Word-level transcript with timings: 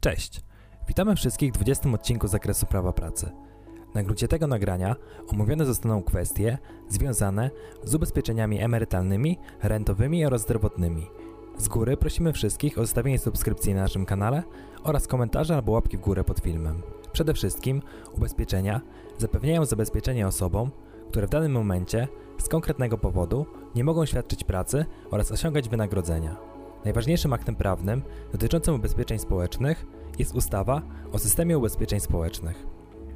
Cześć! 0.00 0.40
Witamy 0.88 1.16
wszystkich 1.16 1.52
w 1.52 1.54
20 1.54 1.90
odcinku 1.90 2.28
zakresu 2.28 2.66
prawa 2.66 2.92
pracy. 2.92 3.30
Na 3.94 4.02
gruncie 4.02 4.28
tego 4.28 4.46
nagrania 4.46 4.96
omówione 5.28 5.66
zostaną 5.66 6.02
kwestie 6.02 6.58
związane 6.88 7.50
z 7.84 7.94
ubezpieczeniami 7.94 8.60
emerytalnymi, 8.60 9.38
rentowymi 9.62 10.26
oraz 10.26 10.42
zdrowotnymi. 10.42 11.06
Z 11.58 11.68
góry 11.68 11.96
prosimy 11.96 12.32
wszystkich 12.32 12.78
o 12.78 12.80
zostawienie 12.80 13.18
subskrypcji 13.18 13.74
na 13.74 13.82
naszym 13.82 14.06
kanale 14.06 14.42
oraz 14.82 15.06
komentarza 15.06 15.54
albo 15.54 15.72
łapki 15.72 15.96
w 15.96 16.00
górę 16.00 16.24
pod 16.24 16.38
filmem. 16.40 16.82
Przede 17.12 17.34
wszystkim 17.34 17.82
ubezpieczenia 18.12 18.80
zapewniają 19.18 19.64
zabezpieczenie 19.64 20.26
osobom, 20.26 20.70
które 21.08 21.26
w 21.26 21.30
danym 21.30 21.52
momencie 21.52 22.08
z 22.38 22.48
konkretnego 22.48 22.98
powodu 22.98 23.46
nie 23.74 23.84
mogą 23.84 24.06
świadczyć 24.06 24.44
pracy 24.44 24.84
oraz 25.10 25.32
osiągać 25.32 25.68
wynagrodzenia. 25.68 26.49
Najważniejszym 26.84 27.32
aktem 27.32 27.56
prawnym 27.56 28.02
dotyczącym 28.32 28.74
ubezpieczeń 28.74 29.18
społecznych 29.18 29.86
jest 30.18 30.34
ustawa 30.34 30.82
o 31.12 31.18
systemie 31.18 31.58
ubezpieczeń 31.58 32.00
społecznych. 32.00 32.66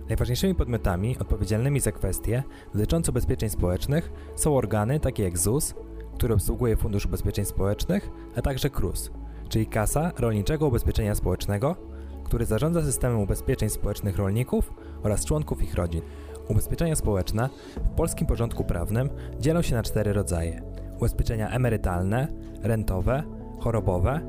Najważniejszymi 0.09 0.55
podmiotami 0.55 1.18
odpowiedzialnymi 1.18 1.80
za 1.80 1.92
kwestie 1.92 2.42
dotyczące 2.74 3.10
ubezpieczeń 3.10 3.50
społecznych 3.50 4.12
są 4.36 4.56
organy 4.56 5.00
takie 5.00 5.22
jak 5.22 5.38
ZUS, 5.38 5.74
który 6.14 6.34
obsługuje 6.34 6.77
Fundusz 6.77 7.06
Ubezpieczeń 7.06 7.45
Społecznych, 7.45 8.10
a 8.36 8.42
także 8.42 8.70
KRUS, 8.70 9.10
czyli 9.48 9.66
Kasa 9.66 10.12
Rolniczego 10.19 10.66
Ubezpieczenia 10.66 11.14
Społecznego, 11.14 11.77
który 12.24 12.46
zarządza 12.46 12.83
systemem 12.83 13.20
ubezpieczeń 13.20 13.70
społecznych 13.70 14.16
rolników 14.16 14.72
oraz 15.02 15.24
członków 15.24 15.62
ich 15.62 15.74
rodzin. 15.74 16.02
Ubezpieczenia 16.48 16.96
społeczne 16.96 17.48
w 17.77 17.88
polskim 17.96 18.27
porządku 18.27 18.64
prawnym 18.64 19.10
dzielą 19.41 19.62
się 19.62 19.74
na 19.74 19.83
cztery 19.83 20.12
rodzaje: 20.12 20.62
ubezpieczenia 20.96 21.50
emerytalne, 21.50 22.28
rentowe, 22.62 23.22
chorobowe, 23.60 24.20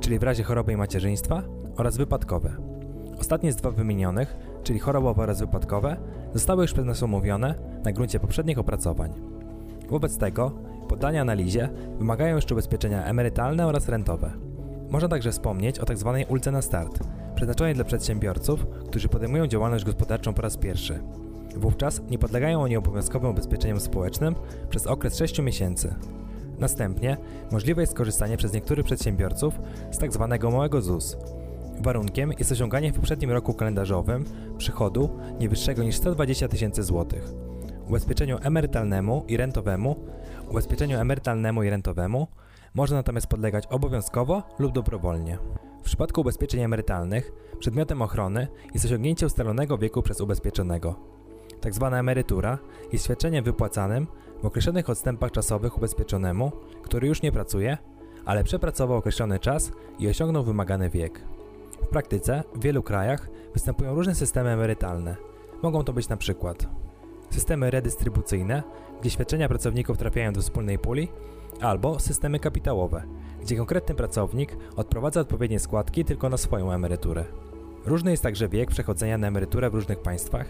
czyli 0.00 0.18
w 0.18 0.22
razie 0.22 0.42
choroby 0.42 0.72
i 0.72 0.76
macierzyństwa, 0.76 1.42
oraz 1.76 1.96
wypadkowe. 1.96 2.56
Ostatnie 3.20 3.52
z 3.52 3.56
dwa 3.56 3.70
wymienionych, 3.70 4.36
czyli 4.62 4.78
chorobowe 4.78 5.22
oraz 5.22 5.40
wypadkowe, 5.40 5.96
zostały 6.34 6.62
już 6.62 6.72
przez 6.72 6.84
nas 6.84 7.02
omówione 7.02 7.54
na 7.84 7.92
gruncie 7.92 8.20
poprzednich 8.20 8.58
opracowań. 8.58 9.12
Wobec 9.88 10.18
tego 10.18 10.50
poddania 10.88 11.20
analizie 11.20 11.68
wymagają 11.98 12.36
jeszcze 12.36 12.54
ubezpieczenia 12.54 13.04
emerytalne 13.04 13.66
oraz 13.66 13.88
rentowe. 13.88 14.30
Można 14.90 15.08
także 15.08 15.32
wspomnieć 15.32 15.78
o 15.78 15.84
tzw. 15.84 16.16
Tak 16.18 16.30
ulce 16.30 16.50
na 16.50 16.62
start, 16.62 16.98
przeznaczonej 17.34 17.74
dla 17.74 17.84
przedsiębiorców, 17.84 18.66
którzy 18.86 19.08
podejmują 19.08 19.46
działalność 19.46 19.84
gospodarczą 19.84 20.34
po 20.34 20.42
raz 20.42 20.56
pierwszy. 20.56 21.02
Wówczas 21.56 22.02
nie 22.10 22.18
podlegają 22.18 22.62
oni 22.62 22.76
obowiązkowym 22.76 23.30
ubezpieczeniom 23.30 23.80
społecznym 23.80 24.34
przez 24.70 24.86
okres 24.86 25.16
6 25.16 25.42
miesięcy. 25.42 25.94
Następnie 26.58 27.16
możliwe 27.52 27.82
jest 27.82 27.92
skorzystanie 27.92 28.36
przez 28.36 28.52
niektórych 28.52 28.86
przedsiębiorców 28.86 29.54
z. 29.90 29.98
Tak 29.98 30.10
małego 30.42 30.82
ZUS. 30.82 31.16
Warunkiem 31.80 32.32
jest 32.38 32.52
osiąganie 32.52 32.92
w 32.92 32.96
poprzednim 32.96 33.30
roku 33.30 33.54
kalendarzowym 33.54 34.24
przychodu 34.58 35.18
nie 35.40 35.48
wyższego 35.48 35.82
niż 35.82 35.96
120 35.96 36.48
tysięcy 36.48 36.82
złotych. 36.82 37.32
Ubezpieczeniu 37.88 38.38
emerytalnemu 38.42 39.24
i 39.28 39.36
rentowemu 39.36 39.96
ubezpieczeniu 40.50 40.98
emerytalnemu 40.98 41.62
i 41.62 41.70
rentowemu 41.70 42.26
można 42.74 42.96
natomiast 42.96 43.26
podlegać 43.26 43.66
obowiązkowo 43.66 44.42
lub 44.58 44.72
dobrowolnie. 44.72 45.38
W 45.80 45.82
przypadku 45.82 46.20
ubezpieczeń 46.20 46.60
emerytalnych 46.60 47.32
przedmiotem 47.58 48.02
ochrony 48.02 48.48
jest 48.74 48.86
osiągnięcie 48.86 49.26
ustalonego 49.26 49.78
wieku 49.78 50.02
przez 50.02 50.20
ubezpieczonego. 50.20 50.96
Tak 51.60 51.74
zwana 51.74 51.98
emerytura 52.00 52.58
jest 52.92 53.04
świadczeniem 53.04 53.44
wypłacanym 53.44 54.06
w 54.42 54.46
określonych 54.46 54.90
odstępach 54.90 55.30
czasowych 55.30 55.76
ubezpieczonemu, 55.76 56.52
który 56.82 57.08
już 57.08 57.22
nie 57.22 57.32
pracuje, 57.32 57.78
ale 58.24 58.44
przepracował 58.44 58.96
określony 58.96 59.38
czas 59.38 59.72
i 59.98 60.08
osiągnął 60.08 60.44
wymagany 60.44 60.90
wiek. 60.90 61.20
W 61.82 61.86
praktyce 61.86 62.42
w 62.54 62.62
wielu 62.62 62.82
krajach 62.82 63.30
występują 63.54 63.94
różne 63.94 64.14
systemy 64.14 64.50
emerytalne. 64.50 65.16
Mogą 65.62 65.84
to 65.84 65.92
być 65.92 66.08
na 66.08 66.16
przykład 66.16 66.68
systemy 67.30 67.70
redystrybucyjne, 67.70 68.62
gdzie 69.00 69.10
świadczenia 69.10 69.48
pracowników 69.48 69.98
trafiają 69.98 70.32
do 70.32 70.40
wspólnej 70.40 70.78
puli, 70.78 71.08
albo 71.60 72.00
systemy 72.00 72.38
kapitałowe, 72.38 73.02
gdzie 73.42 73.56
konkretny 73.56 73.94
pracownik 73.94 74.56
odprowadza 74.76 75.20
odpowiednie 75.20 75.58
składki 75.58 76.04
tylko 76.04 76.28
na 76.28 76.36
swoją 76.36 76.72
emeryturę. 76.72 77.24
Różny 77.84 78.10
jest 78.10 78.22
także 78.22 78.48
wiek 78.48 78.70
przechodzenia 78.70 79.18
na 79.18 79.26
emeryturę 79.26 79.70
w 79.70 79.74
różnych 79.74 79.98
państwach, 79.98 80.46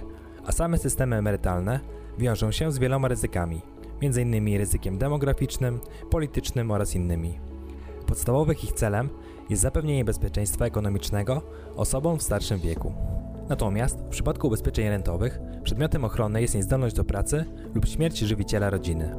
a 0.47 0.53
same 0.53 0.79
systemy 0.79 1.17
emerytalne 1.17 1.81
wiążą 2.19 2.51
się 2.53 2.73
z 2.73 2.79
wieloma 2.79 3.09
ryzykami, 3.09 3.63
m.in. 4.03 4.59
ryzykiem 4.59 4.99
demograficznym, 4.99 5.81
politycznym 6.11 6.71
oraz 6.71 6.95
innymi. 6.95 7.39
Podstawowym 8.07 8.57
ich 8.63 8.73
celem 8.73 9.09
jest 9.51 9.63
zapewnienie 9.63 10.05
bezpieczeństwa 10.05 10.65
ekonomicznego 10.65 11.43
osobom 11.77 12.19
w 12.19 12.23
starszym 12.23 12.59
wieku. 12.59 12.93
Natomiast 13.49 13.99
w 13.99 14.09
przypadku 14.09 14.47
ubezpieczeń 14.47 14.89
rentowych 14.89 15.41
przedmiotem 15.63 16.05
ochrony 16.05 16.43
jest 16.43 16.55
niezdolność 16.55 16.97
do 16.97 17.05
pracy 17.05 17.45
lub 17.75 17.87
śmierć 17.87 18.19
żywiciela 18.19 18.71
rodziny. 18.71 19.15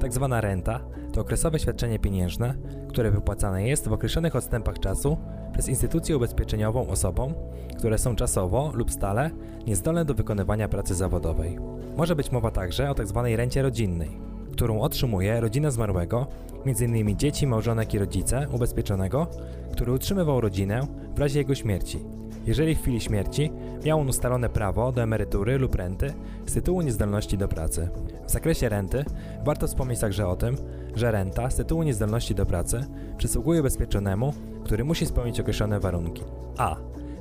Tak 0.00 0.12
zwana 0.12 0.40
renta 0.40 0.80
to 1.12 1.20
okresowe 1.20 1.58
świadczenie 1.58 1.98
pieniężne, 1.98 2.54
które 2.88 3.10
wypłacane 3.10 3.68
jest 3.68 3.88
w 3.88 3.92
określonych 3.92 4.36
odstępach 4.36 4.78
czasu 4.78 5.16
przez 5.52 5.68
instytucję 5.68 6.16
ubezpieczeniową 6.16 6.88
osobom, 6.88 7.34
które 7.78 7.98
są 7.98 8.16
czasowo 8.16 8.70
lub 8.74 8.90
stale 8.90 9.30
niezdolne 9.66 10.04
do 10.04 10.14
wykonywania 10.14 10.68
pracy 10.68 10.94
zawodowej. 10.94 11.58
Może 11.98 12.16
być 12.16 12.32
mowa 12.32 12.50
także 12.50 12.90
o 12.90 12.94
tzw. 12.94 13.22
Tak 13.24 13.36
rencie 13.36 13.62
rodzinnej, 13.62 14.10
którą 14.52 14.80
otrzymuje 14.80 15.40
rodzina 15.40 15.70
zmarłego, 15.70 16.26
m.in. 16.66 17.18
dzieci, 17.18 17.46
małżonek 17.46 17.94
i 17.94 17.98
rodzice 17.98 18.46
ubezpieczonego, 18.52 19.26
który 19.72 19.92
utrzymywał 19.92 20.40
rodzinę 20.40 20.86
w 21.14 21.18
razie 21.18 21.38
jego 21.38 21.54
śmierci, 21.54 21.98
jeżeli 22.46 22.74
w 22.74 22.80
chwili 22.80 23.00
śmierci 23.00 23.52
miał 23.84 24.00
on 24.00 24.08
ustalone 24.08 24.48
prawo 24.48 24.92
do 24.92 25.02
emerytury 25.02 25.58
lub 25.58 25.74
renty 25.74 26.12
z 26.46 26.52
tytułu 26.52 26.82
niezdolności 26.82 27.38
do 27.38 27.48
pracy. 27.48 27.88
W 28.26 28.30
zakresie 28.30 28.68
renty 28.68 29.04
warto 29.44 29.66
wspomnieć 29.66 30.00
także 30.00 30.28
o 30.28 30.36
tym, 30.36 30.56
że 30.94 31.10
renta 31.10 31.50
z 31.50 31.56
tytułu 31.56 31.82
niezdolności 31.82 32.34
do 32.34 32.46
pracy 32.46 32.84
przysługuje 33.16 33.60
ubezpieczonemu, 33.60 34.32
który 34.64 34.84
musi 34.84 35.06
spełnić 35.06 35.40
określone 35.40 35.80
warunki. 35.80 36.22
A. 36.58 36.76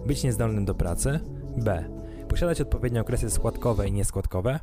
Być 0.07 0.23
niezdolnym 0.23 0.65
do 0.65 0.75
pracy. 0.75 1.19
B. 1.57 1.97
Posiadać 2.29 2.61
odpowiednie 2.61 3.01
okresy 3.01 3.29
składkowe 3.29 3.87
i 3.87 3.91
nieskładkowe. 3.91 4.59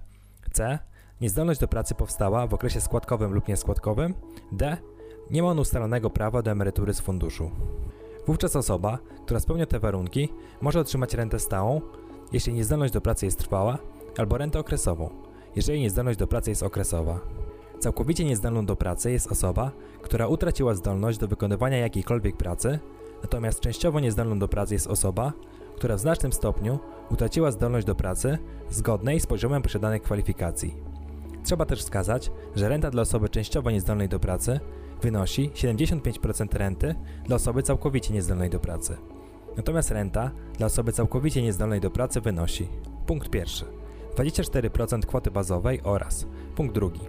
C. 0.52 0.78
Niezdolność 1.20 1.60
do 1.60 1.68
pracy 1.68 1.94
powstała 1.94 2.46
w 2.46 2.54
okresie 2.54 2.80
składkowym 2.80 3.32
lub 3.32 3.48
nieskładkowym. 3.48 4.14
D. 4.52 4.76
Nie 5.30 5.42
ma 5.42 5.48
on 5.48 5.58
ustalonego 5.58 6.10
prawa 6.10 6.42
do 6.42 6.50
emerytury 6.50 6.94
z 6.94 7.00
funduszu. 7.00 7.50
Wówczas 8.26 8.56
osoba, 8.56 8.98
która 9.24 9.40
spełnia 9.40 9.66
te 9.66 9.80
warunki, 9.80 10.28
może 10.60 10.80
otrzymać 10.80 11.14
rentę 11.14 11.38
stałą, 11.38 11.80
jeśli 12.32 12.52
niezdolność 12.52 12.92
do 12.92 13.00
pracy 13.00 13.26
jest 13.26 13.38
trwała, 13.38 13.78
albo 14.18 14.38
rentę 14.38 14.58
okresową, 14.58 15.10
jeżeli 15.56 15.80
niezdolność 15.80 16.18
do 16.18 16.26
pracy 16.26 16.50
jest 16.50 16.62
okresowa. 16.62 17.20
Całkowicie 17.78 18.24
niezdolną 18.24 18.66
do 18.66 18.76
pracy 18.76 19.12
jest 19.12 19.32
osoba, 19.32 19.70
która 20.02 20.26
utraciła 20.26 20.74
zdolność 20.74 21.18
do 21.18 21.28
wykonywania 21.28 21.78
jakiejkolwiek 21.78 22.36
pracy, 22.36 22.78
natomiast 23.22 23.60
częściowo 23.60 24.00
niezdolną 24.00 24.38
do 24.38 24.48
pracy 24.48 24.74
jest 24.74 24.86
osoba, 24.86 25.32
która 25.76 25.96
w 25.96 26.00
znacznym 26.00 26.32
stopniu 26.32 26.78
utraciła 27.10 27.50
zdolność 27.50 27.86
do 27.86 27.94
pracy 27.94 28.38
zgodnej 28.70 29.20
z 29.20 29.26
poziomem 29.26 29.62
posiadanych 29.62 30.02
kwalifikacji. 30.02 30.74
Trzeba 31.44 31.66
też 31.66 31.80
wskazać, 31.80 32.30
że 32.56 32.68
renta 32.68 32.90
dla 32.90 33.02
osoby 33.02 33.28
częściowo 33.28 33.70
niezdolnej 33.70 34.08
do 34.08 34.20
pracy 34.20 34.60
wynosi 35.02 35.50
75% 35.50 36.58
renty 36.58 36.94
dla 37.24 37.36
osoby 37.36 37.62
całkowicie 37.62 38.14
niezdolnej 38.14 38.50
do 38.50 38.60
pracy. 38.60 38.96
Natomiast 39.56 39.90
renta 39.90 40.30
dla 40.58 40.66
osoby 40.66 40.92
całkowicie 40.92 41.42
niezdolnej 41.42 41.80
do 41.80 41.90
pracy 41.90 42.20
wynosi 42.20 42.68
punkt 43.06 43.30
pierwszy 43.30 43.64
24% 44.16 45.06
kwoty 45.06 45.30
bazowej 45.30 45.80
oraz 45.82 46.26
punkt 46.56 46.74
drugi 46.74 47.00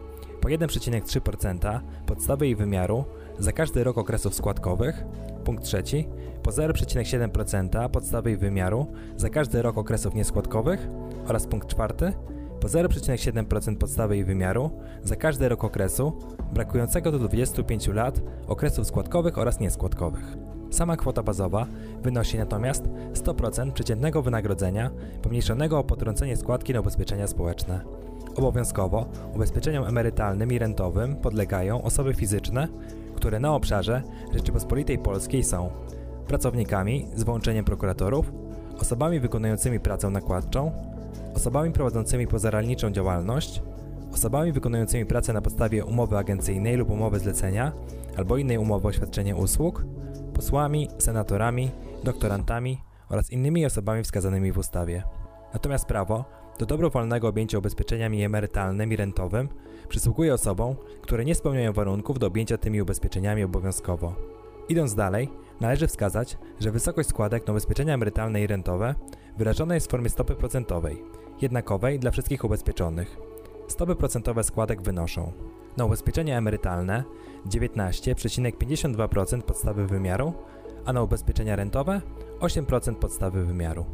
po 0.45 0.49
1,3% 0.49 1.79
podstawy 2.05 2.45
jej 2.45 2.55
wymiaru 2.55 3.05
za 3.39 3.51
każdy 3.51 3.83
rok 3.83 3.97
okresów 3.97 4.35
składkowych, 4.35 5.05
punkt 5.43 5.63
trzeci 5.63 6.07
po 6.43 6.51
0,7% 6.51 7.89
podstawy 7.89 8.37
wymiaru 8.37 8.87
za 9.17 9.29
każdy 9.29 9.61
rok 9.61 9.77
okresów 9.77 10.15
nieskładkowych 10.15 10.87
oraz 11.27 11.47
punkt 11.47 11.67
czwarty 11.67 12.13
po 12.59 12.67
0,7% 12.67 13.77
podstawy 13.77 14.15
jej 14.15 14.25
wymiaru 14.25 14.71
za 15.03 15.15
każdy 15.15 15.49
rok 15.49 15.63
okresu 15.63 16.13
brakującego 16.53 17.11
do 17.11 17.19
25 17.19 17.87
lat 17.87 18.21
okresów 18.47 18.87
składkowych 18.87 19.37
oraz 19.37 19.59
nieskładkowych. 19.59 20.37
Sama 20.71 20.97
kwota 20.97 21.23
bazowa 21.23 21.67
wynosi 22.03 22.37
natomiast 22.37 22.83
100% 23.13 23.71
przeciętnego 23.71 24.21
wynagrodzenia 24.21 24.91
pomniejszonego 25.21 25.79
o 25.79 25.83
potrącenie 25.83 26.37
składki 26.37 26.73
na 26.73 26.79
ubezpieczenia 26.79 27.27
społeczne. 27.27 27.81
Obowiązkowo 28.35 29.05
ubezpieczeniom 29.35 29.85
emerytalnym 29.85 30.53
i 30.53 30.59
rentowym 30.59 31.15
podlegają 31.15 31.81
osoby 31.81 32.13
fizyczne, 32.13 32.67
które 33.15 33.39
na 33.39 33.55
obszarze 33.55 34.01
Rzeczypospolitej 34.33 34.99
Polskiej 34.99 35.43
są 35.43 35.69
pracownikami 36.27 37.07
z 37.15 37.23
wyłączeniem 37.23 37.65
prokuratorów, 37.65 38.31
osobami 38.79 39.19
wykonującymi 39.19 39.79
pracę 39.79 40.09
nakładczą, 40.09 40.71
osobami 41.35 41.71
prowadzącymi 41.71 42.27
pozarolniczą 42.27 42.91
działalność, 42.91 43.61
osobami 44.13 44.51
wykonującymi 44.51 45.05
pracę 45.05 45.33
na 45.33 45.41
podstawie 45.41 45.85
umowy 45.85 46.17
agencyjnej 46.17 46.75
lub 46.75 46.89
umowy 46.89 47.19
zlecenia 47.19 47.71
albo 48.17 48.37
innej 48.37 48.57
umowy 48.57 48.87
o 48.87 48.91
świadczenie 48.91 49.35
usług, 49.35 49.85
posłami, 50.33 50.89
senatorami, 50.97 51.71
doktorantami, 52.03 52.81
oraz 53.09 53.31
innymi 53.31 53.65
osobami 53.65 54.03
wskazanymi 54.03 54.51
w 54.51 54.57
ustawie. 54.57 55.03
Natomiast 55.53 55.85
prawo 55.85 56.25
do 56.59 56.65
dobrowolnego 56.65 57.27
objęcia 57.27 57.57
ubezpieczeniami 57.57 58.23
emerytalnym 58.23 58.93
i 58.93 58.95
rentowym 58.95 59.49
przysługuje 59.89 60.33
osobom, 60.33 60.75
które 61.01 61.25
nie 61.25 61.35
spełniają 61.35 61.73
warunków 61.73 62.19
do 62.19 62.27
objęcia 62.27 62.57
tymi 62.57 62.81
ubezpieczeniami 62.81 63.43
obowiązkowo. 63.43 64.15
Idąc 64.69 64.95
dalej, 64.95 65.29
należy 65.61 65.87
wskazać, 65.87 66.37
że 66.59 66.71
wysokość 66.71 67.09
składek 67.09 67.47
na 67.47 67.53
ubezpieczenia 67.53 67.93
emerytalne 67.93 68.41
i 68.41 68.47
rentowe 68.47 68.95
wyrażona 69.37 69.75
jest 69.75 69.87
w 69.87 69.89
formie 69.89 70.09
stopy 70.09 70.35
procentowej, 70.35 71.03
jednakowej 71.41 71.99
dla 71.99 72.11
wszystkich 72.11 72.43
ubezpieczonych. 72.43 73.17
Stopy 73.67 73.95
procentowe 73.95 74.43
składek 74.43 74.81
wynoszą 74.81 75.31
na 75.77 75.85
ubezpieczenia 75.85 76.37
emerytalne 76.37 77.03
19,52% 77.49 79.41
podstawy 79.41 79.87
wymiaru, 79.87 80.33
a 80.85 80.93
na 80.93 81.03
ubezpieczenia 81.03 81.55
rentowe 81.55 82.01
8% 82.39 82.95
podstawy 82.95 83.45
wymiaru. 83.45 83.85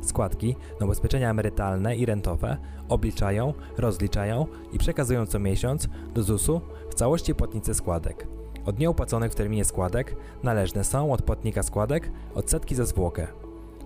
Składki 0.00 0.56
na 0.80 0.86
ubezpieczenia 0.86 1.30
emerytalne 1.30 1.96
i 1.96 2.06
rentowe 2.06 2.56
obliczają, 2.88 3.54
rozliczają 3.78 4.46
i 4.72 4.78
przekazują 4.78 5.26
co 5.26 5.38
miesiąc 5.38 5.88
do 6.14 6.22
ZUS-u 6.22 6.60
w 6.90 6.94
całości 6.94 7.34
płatnicy 7.34 7.74
składek. 7.74 8.26
Od 8.66 8.78
nieopłaconych 8.78 9.32
w 9.32 9.34
terminie 9.34 9.64
składek 9.64 10.16
należne 10.42 10.84
są 10.84 11.12
od 11.12 11.22
płatnika 11.22 11.62
składek 11.62 12.10
odsetki 12.34 12.74
za 12.74 12.84
zwłokę. 12.84 13.26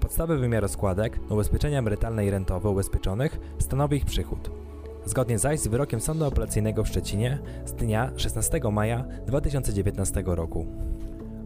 Podstawy 0.00 0.38
wymiaru 0.38 0.68
składek 0.68 1.20
na 1.28 1.34
ubezpieczenia 1.34 1.78
emerytalne 1.78 2.26
i 2.26 2.30
rentowe 2.30 2.68
ubezpieczonych 2.68 3.40
stanowi 3.58 3.96
ich 3.96 4.04
przychód. 4.04 4.50
Zgodnie 5.06 5.38
zaś 5.38 5.60
z 5.60 5.66
wyrokiem 5.66 6.00
Sądu 6.00 6.24
Apelacyjnego 6.24 6.84
w 6.84 6.88
Szczecinie 6.88 7.38
z 7.64 7.72
dnia 7.72 8.10
16 8.16 8.60
maja 8.72 9.04
2019 9.26 10.22
roku. 10.26 10.91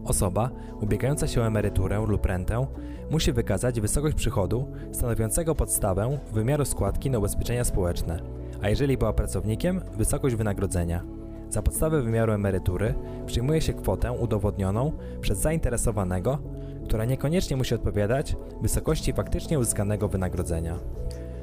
Osoba 0.07 0.49
ubiegająca 0.81 1.27
się 1.27 1.41
o 1.41 1.47
emeryturę 1.47 2.05
lub 2.07 2.25
rentę 2.25 2.67
musi 3.11 3.31
wykazać 3.33 3.81
wysokość 3.81 4.15
przychodu 4.15 4.67
stanowiącego 4.91 5.55
podstawę 5.55 6.19
wymiaru 6.33 6.65
składki 6.65 7.09
na 7.09 7.17
ubezpieczenia 7.17 7.63
społeczne, 7.63 8.19
a 8.61 8.69
jeżeli 8.69 8.97
była 8.97 9.13
pracownikiem, 9.13 9.81
wysokość 9.97 10.35
wynagrodzenia. 10.35 11.03
Za 11.49 11.61
podstawę 11.61 12.01
wymiaru 12.01 12.33
emerytury 12.33 12.93
przyjmuje 13.25 13.61
się 13.61 13.73
kwotę 13.73 14.11
udowodnioną 14.11 14.91
przez 15.21 15.37
zainteresowanego, 15.37 16.37
która 16.85 17.05
niekoniecznie 17.05 17.57
musi 17.57 17.75
odpowiadać 17.75 18.35
wysokości 18.61 19.13
faktycznie 19.13 19.59
uzyskanego 19.59 20.07
wynagrodzenia. 20.07 20.79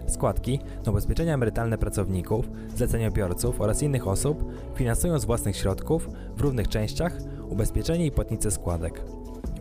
Składki 0.07 0.61
na 0.87 0.93
ubezpieczenia 0.93 1.35
emerytalne 1.35 1.79
pracowników, 1.79 2.51
zleceniobiorców 2.77 3.61
oraz 3.61 3.83
innych 3.83 4.09
osób 4.09 4.45
finansują 4.75 5.19
z 5.19 5.25
własnych 5.25 5.57
środków 5.57 6.09
w 6.37 6.41
równych 6.41 6.69
częściach 6.69 7.19
ubezpieczenie 7.49 8.07
i 8.07 8.11
płatnice 8.11 8.51
składek. 8.51 9.03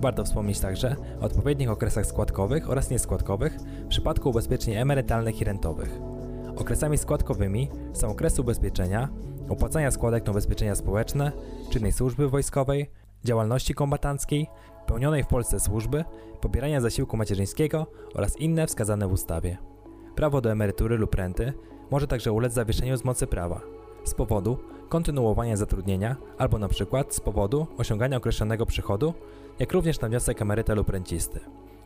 Warto 0.02 0.24
wspomnieć 0.24 0.60
także 0.60 0.96
o 1.22 1.26
odpowiednich 1.26 1.70
okresach 1.70 2.06
składkowych 2.06 2.70
oraz 2.70 2.90
nieskładkowych 2.90 3.58
w 3.60 3.88
przypadku 3.88 4.30
ubezpieczeń 4.30 4.74
emerytalnych 4.74 5.42
i 5.42 5.44
rentowych. 5.44 6.00
Okresami 6.56 6.98
składkowymi 6.98 7.70
są 7.94 8.08
okresy 8.08 8.42
ubezpieczenia, 8.42 9.10
opłacania 9.50 9.92
składek 9.92 10.26
na 10.26 10.32
ubezpieczenia 10.32 10.76
społeczne, 10.76 11.32
czynnej 11.70 11.92
służby 11.92 12.30
wojskowej, 12.30 12.90
działalności 13.24 13.74
kombatanckiej, 13.74 14.48
pełnionej 14.88 15.24
w 15.24 15.28
Polsce 15.28 15.60
służby, 15.60 16.04
pobierania 16.42 16.82
zasiłku 16.82 17.18
macierzyńskiego 17.18 17.88
oraz 18.14 18.38
inne 18.40 18.68
wskazane 18.68 19.08
w 19.08 19.12
ustawie. 19.12 19.58
Prawo 20.16 20.42
do 20.42 20.52
emerytury 20.52 20.98
lub 20.98 21.16
renty 21.16 21.54
może 21.92 22.08
także 22.08 22.32
ulec 22.32 22.54
zawieszeniu 22.54 22.98
z 22.98 23.06
mocy 23.06 23.28
prawa 23.28 23.62
z 24.04 24.14
powodu 24.14 24.58
kontynuowania 24.90 25.58
zatrudnienia 25.58 26.16
albo 26.38 26.60
na 26.60 26.68
przykład 26.68 27.16
z 27.16 27.20
powodu 27.20 27.68
osiągania 27.78 28.18
określonego 28.18 28.66
przychodu, 28.66 29.14
jak 29.60 29.74
również 29.74 30.00
na 30.00 30.08
wniosek 30.08 30.42
emeryta 30.42 30.74
lub 30.74 30.90
rencisty. 30.90 31.40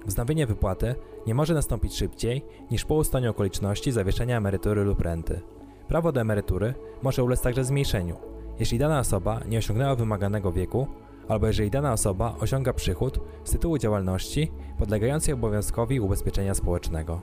Wznowienie 0.06 0.48
wypłaty 0.48 0.96
nie 1.28 1.36
może 1.36 1.54
nastąpić 1.54 1.96
szybciej 1.96 2.46
niż 2.72 2.86
po 2.86 2.96
ustaniu 2.96 3.32
okoliczności 3.32 3.92
zawieszenia 3.92 4.38
emerytury 4.38 4.84
lub 4.84 5.02
renty. 5.02 5.42
Prawo 5.88 6.12
do 6.12 6.22
emerytury 6.22 6.74
może 7.04 7.24
ulec 7.24 7.42
także 7.42 7.64
zmniejszeniu, 7.64 8.16
jeśli 8.60 8.80
dana 8.80 9.00
osoba 9.00 9.40
nie 9.50 9.58
osiągnęła 9.58 9.96
wymaganego 9.96 10.52
wieku 10.52 10.88
albo 11.28 11.48
jeżeli 11.48 11.72
dana 11.72 11.94
osoba 11.94 12.36
osiąga 12.40 12.74
przychód 12.74 13.20
z 13.44 13.52
tytułu 13.52 13.78
działalności 13.78 14.52
podlegającej 14.78 15.34
obowiązkowi 15.34 16.00
ubezpieczenia 16.00 16.56
społecznego. 16.56 17.22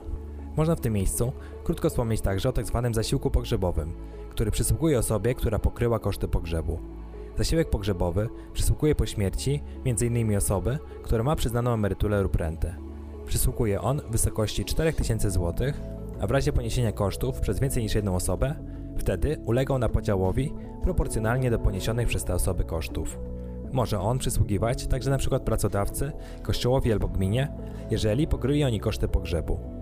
Można 0.57 0.75
w 0.75 0.81
tym 0.81 0.93
miejscu 0.93 1.31
krótko 1.63 1.89
wspomnieć 1.89 2.21
także 2.21 2.49
o 2.49 2.53
tzw. 2.53 2.79
Tak 2.83 2.95
zasiłku 2.95 3.31
pogrzebowym, 3.31 3.93
który 4.29 4.51
przysługuje 4.51 4.99
osobie, 4.99 5.35
która 5.35 5.59
pokryła 5.59 5.99
koszty 5.99 6.27
pogrzebu. 6.27 6.79
Zasiłek 7.37 7.69
pogrzebowy 7.69 8.29
przysługuje 8.53 8.95
po 8.95 9.05
śmierci 9.05 9.63
m.in. 9.85 10.37
osoby, 10.37 10.77
która 11.03 11.23
ma 11.23 11.35
przyznaną 11.35 11.73
emeryturę 11.73 12.21
lub 12.21 12.35
rentę. 12.35 12.75
Przysługuje 13.25 13.81
on 13.81 14.01
w 14.01 14.11
wysokości 14.11 14.65
4000 14.65 15.31
zł, 15.31 15.67
a 16.21 16.27
w 16.27 16.31
razie 16.31 16.53
poniesienia 16.53 16.91
kosztów 16.91 17.39
przez 17.39 17.59
więcej 17.59 17.83
niż 17.83 17.95
jedną 17.95 18.15
osobę, 18.15 18.55
wtedy 18.97 19.37
ulegał 19.45 19.79
na 19.79 19.89
podziałowi 19.89 20.53
proporcjonalnie 20.83 21.51
do 21.51 21.59
poniesionych 21.59 22.07
przez 22.07 22.23
te 22.23 22.33
osoby 22.33 22.63
kosztów. 22.63 23.19
Może 23.71 23.99
on 23.99 24.17
przysługiwać 24.17 24.87
także 24.87 25.09
np. 25.09 25.39
pracodawcy, 25.39 26.11
kościołowi 26.43 26.91
albo 26.91 27.07
gminie, 27.07 27.51
jeżeli 27.91 28.27
pokryli 28.27 28.63
oni 28.63 28.79
koszty 28.79 29.07
pogrzebu. 29.07 29.74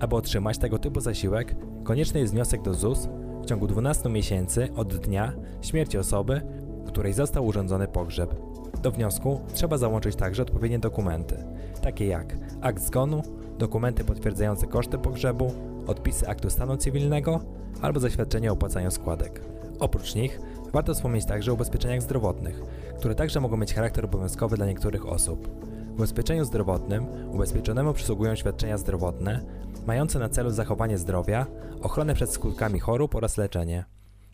Aby 0.00 0.16
otrzymać 0.16 0.58
tego 0.58 0.78
typu 0.78 1.00
zasiłek, 1.00 1.56
konieczny 1.84 2.20
jest 2.20 2.32
wniosek 2.32 2.62
do 2.62 2.74
ZUS 2.74 3.08
w 3.42 3.46
ciągu 3.46 3.66
12 3.66 4.08
miesięcy 4.08 4.68
od 4.76 4.96
dnia 4.96 5.32
śmierci 5.62 5.98
osoby, 5.98 6.40
której 6.86 7.12
został 7.12 7.46
urządzony 7.46 7.88
pogrzeb. 7.88 8.34
Do 8.82 8.90
wniosku 8.90 9.40
trzeba 9.54 9.78
załączyć 9.78 10.16
także 10.16 10.42
odpowiednie 10.42 10.78
dokumenty, 10.78 11.44
takie 11.82 12.06
jak 12.06 12.36
akt 12.60 12.82
zgonu, 12.82 13.22
dokumenty 13.58 14.04
potwierdzające 14.04 14.66
koszty 14.66 14.98
pogrzebu, 14.98 15.52
odpisy 15.86 16.28
aktu 16.28 16.50
stanu 16.50 16.76
cywilnego 16.76 17.40
albo 17.82 18.00
zaświadczenie 18.00 18.50
o 18.50 18.52
opłacaniu 18.52 18.90
składek. 18.90 19.42
Oprócz 19.78 20.14
nich 20.14 20.40
warto 20.72 20.94
wspomnieć 20.94 21.24
także 21.24 21.50
o 21.50 21.54
ubezpieczeniach 21.54 22.02
zdrowotnych, 22.02 22.62
które 22.98 23.14
także 23.14 23.40
mogą 23.40 23.56
mieć 23.56 23.74
charakter 23.74 24.04
obowiązkowy 24.04 24.56
dla 24.56 24.66
niektórych 24.66 25.06
osób. 25.06 25.48
W 25.90 25.94
ubezpieczeniu 25.94 26.44
zdrowotnym 26.44 27.06
ubezpieczonemu 27.32 27.92
przysługują 27.92 28.34
świadczenia 28.34 28.78
zdrowotne 28.78 29.40
mające 29.88 30.18
na 30.18 30.28
celu 30.28 30.50
zachowanie 30.50 30.98
zdrowia, 30.98 31.46
ochronę 31.82 32.14
przed 32.14 32.32
skutkami 32.32 32.80
chorób 32.80 33.14
oraz 33.14 33.36
leczenie. 33.36 33.84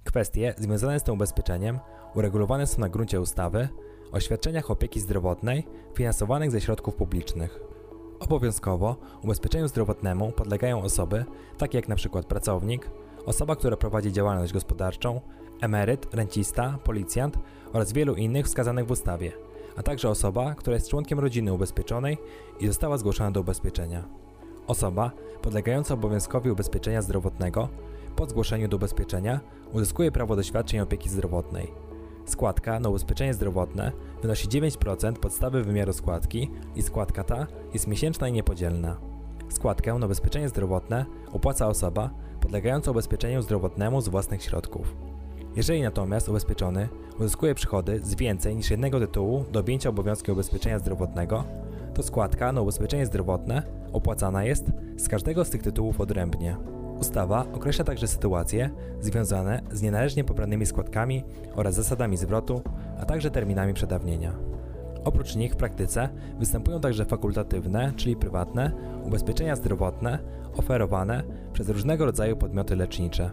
Kwestie 0.04 0.54
związane 0.58 1.00
z 1.00 1.02
tym 1.02 1.14
ubezpieczeniem 1.14 1.78
uregulowane 2.14 2.66
są 2.66 2.80
na 2.80 2.88
gruncie 2.88 3.20
ustawy 3.20 3.68
o 4.12 4.20
świadczeniach 4.20 4.70
opieki 4.70 5.00
zdrowotnej 5.00 5.66
finansowanych 5.96 6.50
ze 6.50 6.60
środków 6.60 6.94
publicznych. 6.94 7.60
Obowiązkowo 8.20 8.96
ubezpieczeniu 9.22 9.68
zdrowotnemu 9.68 10.32
podlegają 10.32 10.82
osoby 10.82 11.24
takie 11.58 11.78
jak 11.78 11.86
np. 11.86 12.22
pracownik, 12.22 12.90
osoba, 13.26 13.56
która 13.56 13.76
prowadzi 13.76 14.12
działalność 14.12 14.52
gospodarczą, 14.52 15.20
emeryt, 15.60 16.14
rencista, 16.14 16.78
policjant 16.84 17.38
oraz 17.72 17.92
wielu 17.92 18.14
innych 18.14 18.46
wskazanych 18.46 18.86
w 18.86 18.90
ustawie, 18.90 19.32
a 19.76 19.82
także 19.82 20.08
osoba, 20.08 20.54
która 20.54 20.74
jest 20.74 20.88
członkiem 20.88 21.20
rodziny 21.20 21.52
ubezpieczonej 21.52 22.18
i 22.60 22.66
została 22.66 22.98
zgłoszona 22.98 23.30
do 23.30 23.40
ubezpieczenia. 23.40 24.24
Osoba 24.66 25.10
podlegająca 25.42 25.94
obowiązkowi 25.94 26.50
ubezpieczenia 26.50 27.02
zdrowotnego 27.02 27.68
po 28.16 28.26
zgłoszeniu 28.26 28.68
do 28.68 28.76
ubezpieczenia 28.76 29.40
uzyskuje 29.72 30.12
prawo 30.12 30.36
do 30.36 30.42
świadczeń 30.42 30.80
opieki 30.80 31.08
zdrowotnej. 31.08 31.72
Składka 32.26 32.80
na 32.80 32.88
ubezpieczenie 32.88 33.34
zdrowotne 33.34 33.92
wynosi 34.22 34.48
9% 34.48 35.12
podstawy 35.12 35.64
wymiaru 35.64 35.92
składki 35.92 36.50
i 36.76 36.82
składka 36.82 37.24
ta 37.24 37.46
jest 37.72 37.86
miesięczna 37.86 38.28
i 38.28 38.32
niepodzielna. 38.32 38.96
Składkę 39.48 39.94
na 39.94 40.06
ubezpieczenie 40.06 40.48
zdrowotne 40.48 41.06
opłaca 41.32 41.68
osoba 41.68 42.10
podlegająca 42.40 42.90
ubezpieczeniu 42.90 43.42
zdrowotnemu 43.42 44.00
z 44.00 44.08
własnych 44.08 44.42
środków. 44.42 44.96
Jeżeli 45.56 45.82
natomiast 45.82 46.28
ubezpieczony 46.28 46.88
uzyskuje 47.18 47.54
przychody 47.54 48.00
z 48.00 48.14
więcej 48.14 48.56
niż 48.56 48.70
jednego 48.70 49.00
tytułu 49.00 49.44
do 49.52 49.60
objęcia 49.60 49.88
obowiązku 49.88 50.32
ubezpieczenia 50.32 50.78
zdrowotnego, 50.78 51.44
to 51.94 52.02
składka 52.02 52.52
na 52.52 52.60
ubezpieczenie 52.60 53.06
zdrowotne 53.06 53.62
opłacana 53.92 54.44
jest 54.44 54.64
z 54.96 55.08
każdego 55.08 55.44
z 55.44 55.50
tych 55.50 55.62
tytułów 55.62 56.00
odrębnie. 56.00 56.56
Ustawa 57.00 57.46
określa 57.52 57.84
także 57.84 58.08
sytuacje 58.08 58.70
związane 59.00 59.60
z 59.72 59.82
nienależnie 59.82 60.24
pobranymi 60.24 60.66
składkami 60.66 61.24
oraz 61.54 61.74
zasadami 61.74 62.16
zwrotu, 62.16 62.62
a 63.00 63.04
także 63.04 63.30
terminami 63.30 63.74
przedawnienia. 63.74 64.32
Oprócz 65.04 65.36
nich 65.36 65.52
w 65.52 65.56
praktyce 65.56 66.08
występują 66.38 66.80
także 66.80 67.04
fakultatywne, 67.04 67.92
czyli 67.96 68.16
prywatne, 68.16 68.72
ubezpieczenia 69.04 69.56
zdrowotne 69.56 70.18
oferowane 70.56 71.22
przez 71.52 71.68
różnego 71.68 72.04
rodzaju 72.04 72.36
podmioty 72.36 72.76
lecznicze. 72.76 73.30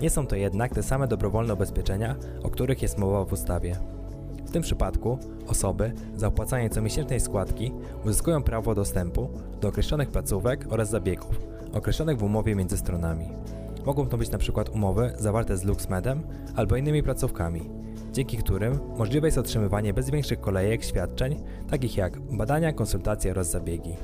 Nie 0.00 0.10
są 0.10 0.26
to 0.26 0.36
jednak 0.36 0.74
te 0.74 0.82
same 0.82 1.08
dobrowolne 1.08 1.54
ubezpieczenia, 1.54 2.16
o 2.42 2.50
których 2.50 2.82
jest 2.82 2.98
mowa 2.98 3.24
w 3.24 3.32
ustawie. 3.32 3.76
W 4.50 4.52
tym 4.52 4.62
przypadku 4.62 5.18
osoby 5.46 5.92
za 6.16 6.30
comiesięcznej 6.70 7.20
składki 7.20 7.72
uzyskują 8.04 8.42
prawo 8.42 8.74
dostępu 8.74 9.30
do 9.60 9.68
określonych 9.68 10.10
placówek 10.10 10.66
oraz 10.70 10.90
zabiegów, 10.90 11.40
określonych 11.72 12.18
w 12.18 12.22
umowie 12.22 12.54
między 12.54 12.76
stronami. 12.76 13.28
Mogą 13.86 14.06
to 14.06 14.18
być 14.18 14.28
np. 14.28 14.64
umowy 14.72 15.12
zawarte 15.18 15.56
z 15.56 15.64
LuxMedem 15.64 16.22
albo 16.56 16.76
innymi 16.76 17.02
placówkami, 17.02 17.70
dzięki 18.12 18.36
którym 18.36 18.78
możliwe 18.98 19.28
jest 19.28 19.38
otrzymywanie 19.38 19.94
bez 19.94 20.10
większych 20.10 20.40
kolejek 20.40 20.84
świadczeń, 20.84 21.42
takich 21.68 21.96
jak 21.96 22.20
badania, 22.20 22.72
konsultacje 22.72 23.30
oraz 23.30 23.50
zabiegi. 23.50 23.96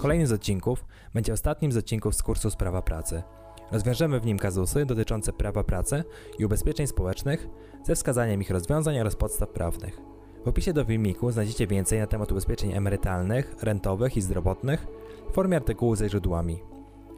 Kolejny 0.00 0.26
z 0.26 0.32
odcinków 0.32 0.84
będzie 1.14 1.32
ostatnim 1.32 1.72
z 1.72 1.76
odcinków 1.76 2.14
z 2.14 2.22
kursu 2.22 2.50
z 2.50 2.56
prawa 2.56 2.82
pracy. 2.82 3.22
Rozwiążemy 3.72 4.20
w 4.20 4.26
nim 4.26 4.38
kazusy 4.38 4.86
dotyczące 4.86 5.32
prawa 5.32 5.64
pracy 5.64 6.04
i 6.38 6.44
ubezpieczeń 6.44 6.86
społecznych 6.86 7.48
ze 7.82 7.94
wskazaniem 7.94 8.42
ich 8.42 8.50
rozwiązań 8.50 8.98
oraz 9.00 9.16
podstaw 9.16 9.48
prawnych. 9.48 10.00
W 10.44 10.48
opisie 10.48 10.72
do 10.72 10.84
filmiku 10.84 11.30
znajdziecie 11.30 11.66
więcej 11.66 11.98
na 11.98 12.06
temat 12.06 12.32
ubezpieczeń 12.32 12.72
emerytalnych, 12.72 13.56
rentowych 13.62 14.16
i 14.16 14.22
zdrowotnych 14.22 14.86
w 15.30 15.34
formie 15.34 15.56
artykułu 15.56 15.96
ze 15.96 16.08
źródłami. 16.08 16.62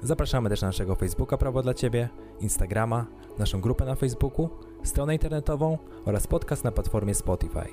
Zapraszamy 0.03 0.49
też 0.49 0.63
na 0.63 0.69
naszego 0.69 0.95
Facebooka 0.95 1.37
Prawo 1.37 1.63
dla 1.63 1.75
Ciebie, 1.75 2.09
Instagrama, 2.41 3.07
naszą 3.39 3.61
grupę 3.61 3.85
na 3.85 3.95
Facebooku, 3.95 4.49
stronę 4.83 5.13
internetową 5.13 5.79
oraz 6.05 6.27
podcast 6.27 6.65
na 6.65 6.73
platformie 6.73 7.15
Spotify. 7.15 7.69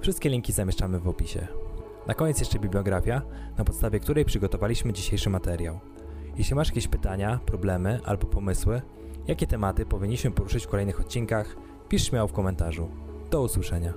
Wszystkie 0.00 0.28
linki 0.28 0.52
zamieszczamy 0.52 0.98
w 0.98 1.08
opisie. 1.08 1.46
Na 2.06 2.14
koniec 2.14 2.40
jeszcze 2.40 2.58
bibliografia, 2.58 3.22
na 3.58 3.64
podstawie 3.64 4.00
której 4.00 4.24
przygotowaliśmy 4.24 4.92
dzisiejszy 4.92 5.30
materiał. 5.30 5.80
Jeśli 6.38 6.54
masz 6.54 6.68
jakieś 6.68 6.88
pytania, 6.88 7.40
problemy 7.46 8.00
albo 8.04 8.26
pomysły, 8.26 8.82
jakie 9.26 9.46
tematy 9.46 9.86
powinniśmy 9.86 10.30
poruszyć 10.30 10.64
w 10.64 10.68
kolejnych 10.68 11.00
odcinkach, 11.00 11.56
pisz 11.88 12.08
śmiało 12.08 12.28
w 12.28 12.32
komentarzu. 12.32 12.88
Do 13.30 13.42
usłyszenia. 13.42 13.94